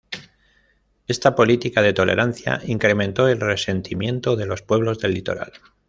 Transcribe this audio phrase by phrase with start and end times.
[1.07, 5.51] Esta política de tolerancia incrementó el resentimiento de los pueblos del Litoral.